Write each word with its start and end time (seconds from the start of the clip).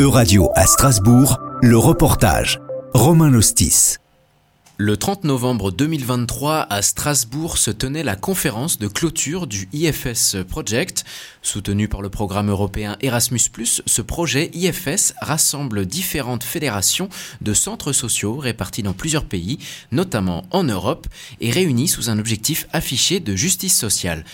Euradio 0.00 0.52
à 0.54 0.64
Strasbourg, 0.68 1.40
le 1.60 1.76
reportage. 1.76 2.60
Romain 2.94 3.30
Lostis. 3.30 3.96
Le 4.76 4.96
30 4.96 5.24
novembre 5.24 5.72
2023, 5.72 6.68
à 6.70 6.82
Strasbourg, 6.82 7.58
se 7.58 7.72
tenait 7.72 8.04
la 8.04 8.14
conférence 8.14 8.78
de 8.78 8.86
clôture 8.86 9.48
du 9.48 9.68
IFS 9.72 10.36
Project. 10.48 11.04
Soutenu 11.42 11.88
par 11.88 12.00
le 12.00 12.10
programme 12.10 12.48
européen 12.48 12.96
Erasmus+, 13.00 13.40
ce 13.64 14.02
projet 14.02 14.52
IFS 14.54 15.14
rassemble 15.20 15.84
différentes 15.84 16.44
fédérations 16.44 17.08
de 17.40 17.52
centres 17.52 17.92
sociaux 17.92 18.36
répartis 18.36 18.84
dans 18.84 18.92
plusieurs 18.92 19.24
pays, 19.24 19.58
notamment 19.90 20.44
en 20.52 20.62
Europe, 20.62 21.08
et 21.40 21.50
réunis 21.50 21.88
sous 21.88 22.08
un 22.08 22.20
objectif 22.20 22.68
affiché 22.72 23.18
de 23.18 23.34
justice 23.34 23.76
sociale. 23.76 24.24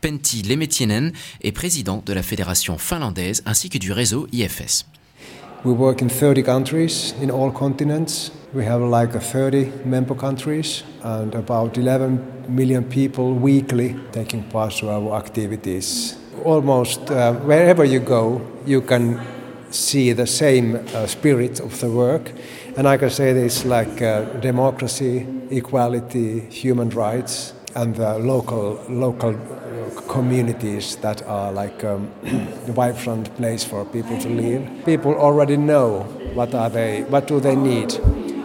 Pentti 0.00 0.42
Lemetienen 0.42 1.12
est 1.42 1.52
président 1.52 2.02
de 2.04 2.12
la 2.12 2.24
fédération 2.24 2.76
finlandaise 2.76 3.44
ainsi 3.46 3.70
que 3.70 3.78
du 3.78 3.92
réseau 3.92 4.26
IFS. 4.32 4.84
We 5.64 5.72
work 5.72 6.02
in 6.02 6.08
30 6.08 6.42
countries 6.42 7.14
in 7.20 7.30
all 7.30 7.52
continents. 7.52 8.32
We 8.52 8.64
have 8.64 8.80
like 8.80 9.12
30 9.12 9.84
member 9.84 10.16
countries 10.16 10.82
and 11.04 11.32
about 11.36 11.78
11 11.78 12.46
million 12.48 12.82
people 12.82 13.32
weekly 13.34 13.94
taking 14.10 14.42
part 14.42 14.72
to 14.78 14.90
our 14.90 15.14
activities. 15.16 16.18
Almost 16.44 17.12
uh, 17.12 17.34
wherever 17.34 17.84
you 17.84 18.00
go, 18.00 18.40
you 18.66 18.80
can 18.80 19.20
see 19.70 20.12
the 20.12 20.26
same 20.26 20.74
uh, 20.74 21.06
spirit 21.06 21.60
of 21.60 21.78
the 21.78 21.88
work. 21.88 22.32
And 22.76 22.88
I 22.88 22.96
can 22.96 23.10
say 23.10 23.32
this 23.32 23.64
like 23.64 24.02
uh, 24.02 24.24
democracy, 24.40 25.24
equality, 25.50 26.40
human 26.40 26.90
rights, 26.90 27.54
and 27.76 27.94
the 27.94 28.18
local 28.18 28.80
local 28.88 29.34
communities 30.08 30.96
that 30.96 31.22
are 31.26 31.52
like 31.52 31.84
um, 31.84 32.10
the 32.66 32.72
vibrant 32.72 33.34
place 33.36 33.64
for 33.64 33.84
people 33.84 34.18
to 34.18 34.28
live. 34.28 34.84
People 34.84 35.14
already 35.14 35.56
know 35.56 36.02
what 36.34 36.54
are 36.54 36.70
they, 36.70 37.02
what 37.04 37.26
do 37.26 37.40
they 37.40 37.56
need. 37.56 37.92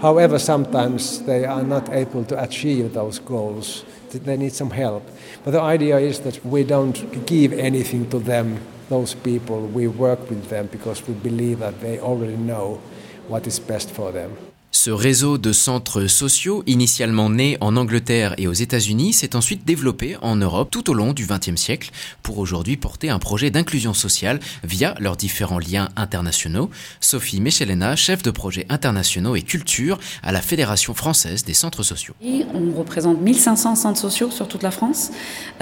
However, 0.00 0.38
sometimes 0.38 1.22
they 1.22 1.44
are 1.44 1.62
not 1.62 1.92
able 1.92 2.24
to 2.24 2.42
achieve 2.42 2.94
those 2.94 3.18
goals. 3.18 3.84
They 4.10 4.36
need 4.36 4.52
some 4.52 4.70
help. 4.70 5.06
But 5.44 5.50
the 5.52 5.60
idea 5.60 5.98
is 5.98 6.20
that 6.20 6.44
we 6.44 6.64
don't 6.64 7.26
give 7.26 7.52
anything 7.52 8.08
to 8.10 8.18
them, 8.18 8.60
those 8.88 9.14
people. 9.14 9.66
We 9.66 9.88
work 9.88 10.30
with 10.30 10.48
them 10.48 10.68
because 10.72 11.06
we 11.06 11.14
believe 11.14 11.58
that 11.58 11.80
they 11.80 12.00
already 12.00 12.36
know 12.36 12.80
what 13.28 13.46
is 13.46 13.60
best 13.60 13.90
for 13.90 14.10
them. 14.10 14.36
Ce 14.72 14.90
réseau 14.90 15.36
de 15.36 15.52
centres 15.52 16.06
sociaux, 16.06 16.62
initialement 16.68 17.28
né 17.28 17.58
en 17.60 17.76
Angleterre 17.76 18.34
et 18.38 18.46
aux 18.46 18.52
États-Unis, 18.52 19.12
s'est 19.12 19.34
ensuite 19.34 19.64
développé 19.64 20.16
en 20.22 20.36
Europe 20.36 20.70
tout 20.70 20.90
au 20.90 20.94
long 20.94 21.12
du 21.12 21.26
XXe 21.26 21.60
siècle 21.60 21.90
pour 22.22 22.38
aujourd'hui 22.38 22.76
porter 22.76 23.10
un 23.10 23.18
projet 23.18 23.50
d'inclusion 23.50 23.94
sociale 23.94 24.38
via 24.62 24.94
leurs 25.00 25.16
différents 25.16 25.58
liens 25.58 25.88
internationaux. 25.96 26.70
Sophie 27.00 27.40
Michelena, 27.40 27.96
chef 27.96 28.22
de 28.22 28.30
projet 28.30 28.64
internationaux 28.68 29.34
et 29.34 29.42
culture 29.42 29.98
à 30.22 30.30
la 30.30 30.40
Fédération 30.40 30.94
française 30.94 31.44
des 31.44 31.54
centres 31.54 31.82
sociaux. 31.82 32.14
On 32.54 32.78
représente 32.78 33.20
1500 33.20 33.74
centres 33.74 34.00
sociaux 34.00 34.30
sur 34.30 34.46
toute 34.46 34.62
la 34.62 34.70
France 34.70 35.10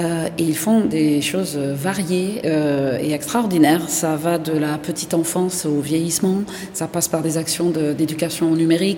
euh, 0.00 0.28
et 0.36 0.44
ils 0.44 0.56
font 0.56 0.84
des 0.84 1.22
choses 1.22 1.56
variées 1.56 2.42
euh, 2.44 2.98
et 3.00 3.12
extraordinaires. 3.12 3.88
Ça 3.88 4.16
va 4.16 4.36
de 4.36 4.52
la 4.52 4.76
petite 4.76 5.14
enfance 5.14 5.64
au 5.64 5.80
vieillissement, 5.80 6.42
ça 6.74 6.86
passe 6.88 7.08
par 7.08 7.22
des 7.22 7.38
actions 7.38 7.70
d'éducation 7.70 8.54
numérique 8.54 8.97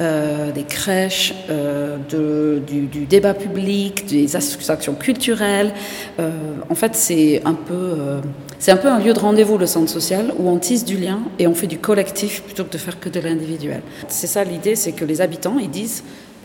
euh, 0.00 0.52
des 0.52 0.64
crèches, 0.64 1.34
euh, 1.50 1.96
du, 1.98 3.06
débat 3.06 3.34
public, 3.34 4.06
des 4.06 4.36
actions 4.36 4.94
culturelles. 4.94 5.72
Euh, 6.18 6.30
en 6.68 6.74
fait, 6.74 6.94
c'est 6.94 7.42
un 7.44 7.54
peu, 7.54 8.20
un 8.68 8.76
peu 8.76 8.88
un 8.88 8.98
lieu 8.98 9.12
de 9.12 9.18
rendez-vous 9.18 9.58
le 9.58 9.66
centre 9.66 9.90
social 9.90 10.32
où 10.38 10.48
on 10.48 10.58
tisse 10.58 10.84
du 10.84 10.96
lien 10.96 11.20
et 11.38 11.46
on 11.46 11.54
fait 11.54 11.66
du 11.66 11.78
collectif 11.78 12.42
plutôt 12.42 12.64
que 12.64 12.72
de 12.72 12.78
faire 12.78 13.00
que 13.00 13.08
de 13.08 13.20
l'individuel. 13.20 13.82
C'est 14.08 14.26
ça 14.26 14.44
l'idée, 14.44 14.76
c'est 14.76 14.92
que 14.92 15.04
les 15.04 15.20
habitants 15.20 15.58
ils 15.58 15.70
disent 15.70 16.02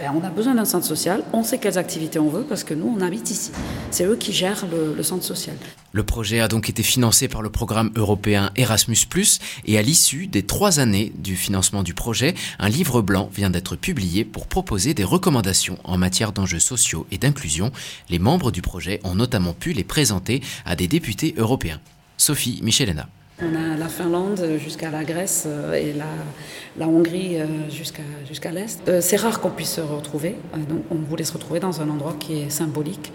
on 0.10 0.24
a 0.24 0.30
besoin 0.30 0.56
d'un 0.56 0.66
centre 0.66 0.86
social, 0.86 1.24
on 1.34 1.44
sait 1.44 1.58
quelles 1.58 1.78
activités 1.78 2.20
on 2.20 2.30
veut 2.30 2.44
parce 2.44 2.64
que 2.64 2.74
nous, 2.74 2.94
on 2.98 3.02
habite 3.02 3.30
ici. 3.30 3.52
C'est 3.92 4.06
eux 4.06 4.16
qui 4.16 4.34
gèrent 4.34 4.66
le, 4.72 4.94
le, 4.96 5.04
centre 5.04 5.24
social. 5.24 5.56
Le 5.92 6.04
projet 6.04 6.40
a 6.40 6.48
donc 6.48 6.70
été 6.70 6.84
financé 6.84 7.28
par 7.28 7.42
le 7.42 7.50
programme 7.50 7.92
européen 7.96 8.52
Erasmus⁇ 8.56 8.96
et 9.66 9.78
à 9.78 9.82
l'issue 9.82 10.28
des 10.28 10.44
trois 10.44 10.80
années 10.80 11.12
du 11.18 11.36
financement 11.36 11.84
du 11.84 11.94
projet, 11.94 12.34
un 12.60 12.70
livre 12.70 13.02
blanc 13.02 13.30
vient 13.34 13.50
d'être 13.50 13.76
publié 13.76 14.26
pour 14.26 14.48
proposer 14.48 14.94
des 14.94 15.04
recommandations 15.04 15.78
en 15.84 15.98
matière 15.98 16.32
d'enjeux 16.32 16.60
sociaux 16.60 17.06
et 17.12 17.18
d'inclusion. 17.18 17.72
Les 18.10 18.20
membres 18.20 18.52
du 18.52 18.62
projet 18.62 19.00
ont 19.04 19.16
notamment 19.16 19.54
pu 19.54 19.74
les 19.74 19.84
présenter 19.84 20.42
à 20.66 20.76
des 20.76 20.88
députés 20.88 21.34
européens. 21.38 21.80
Sophie 22.18 22.60
Michelena. 22.64 23.08
On 23.44 23.56
a 23.56 23.76
la 23.76 23.88
Finlande 23.88 24.40
jusqu'à 24.64 24.92
la 24.92 25.04
Grèce 25.04 25.46
euh, 25.48 25.74
et 25.74 25.94
la, 25.94 26.88
Hongrie 26.88 27.38
euh, 27.40 27.46
jusqu'à 27.70 28.52
l'Est. 28.52 28.82
Euh, 28.88 29.00
c'est 29.02 29.16
rare 29.16 29.40
qu'on 29.40 29.50
puisse 29.50 29.74
se 29.74 29.82
retrouver, 29.82 30.36
donc 30.70 30.84
on 30.92 30.96
voulait 30.96 31.24
se 31.24 31.34
retrouver 31.34 31.60
dans 31.60 31.82
un 31.82 31.90
endroit 31.90 32.14
qui 32.20 32.42
est 32.42 32.50
symbolique. 32.50 33.12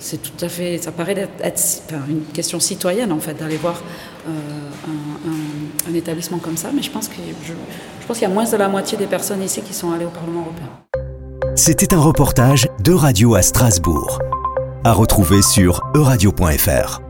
C'est 0.00 0.20
tout 0.20 0.44
à 0.44 0.48
fait, 0.48 0.78
ça 0.78 0.92
paraît 0.92 1.28
être, 1.42 1.62
une 2.08 2.22
question 2.32 2.60
citoyenne 2.60 3.10
en 3.10 3.18
fait 3.18 3.34
d'aller 3.34 3.56
voir 3.56 3.82
un, 4.28 5.94
établissement 5.94 6.38
comme 6.38 6.56
ça, 6.56 6.70
mais 6.72 6.82
je 6.82 6.90
pense 6.90 7.08
qu'il 7.08 7.24
y 7.24 8.24
a 8.24 8.28
moins 8.28 8.44
de 8.44 8.56
la 8.56 8.68
moitié 8.68 8.96
des 8.96 9.06
personnes 9.06 9.42
ici 9.42 9.60
qui 9.62 9.74
sont 9.74 9.90
allées 9.90 10.04
au 10.04 10.10
Parlement 10.10 10.42
européen. 10.42 10.68
C'était 11.56 11.94
un 11.94 12.00
reportage 12.00 12.68
de 12.84 12.92
Radio 12.92 13.34
à 13.34 13.42
Strasbourg, 13.42 14.20
à 14.84 14.92
retrouver 14.92 15.42
sur 15.42 15.82
euradio.fr. 15.96 17.07